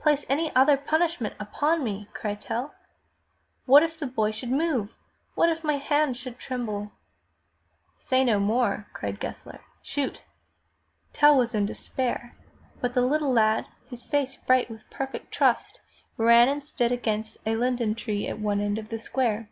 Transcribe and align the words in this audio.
"Place 0.00 0.26
any 0.28 0.52
other 0.56 0.76
punishment 0.76 1.36
upon 1.38 1.84
me!" 1.84 2.08
cried 2.12 2.40
Tell. 2.42 2.74
*'What 3.66 3.84
if 3.84 4.00
the 4.00 4.06
boy 4.08 4.32
should 4.32 4.50
move? 4.50 4.92
What 5.36 5.48
if 5.48 5.62
my 5.62 5.76
hand 5.76 6.16
should 6.16 6.40
tremble?" 6.40 6.90
"Say 7.96 8.24
no 8.24 8.40
more!" 8.40 8.88
cried 8.92 9.20
Gessler. 9.20 9.60
"Shoot!" 9.80 10.22
Tell 11.12 11.38
was 11.38 11.54
in 11.54 11.66
despair, 11.66 12.34
but 12.80 12.94
the 12.94 13.02
little 13.02 13.32
lad, 13.32 13.66
his 13.88 14.04
face 14.04 14.34
bright 14.34 14.68
with 14.72 14.90
perfect 14.90 15.30
trust, 15.30 15.78
ran 16.16 16.48
and 16.48 16.64
stood 16.64 16.90
against 16.90 17.36
a 17.46 17.54
linden 17.54 17.94
tree 17.94 18.26
at 18.26 18.40
one 18.40 18.60
end 18.60 18.76
of 18.76 18.88
the 18.88 18.98
square. 18.98 19.50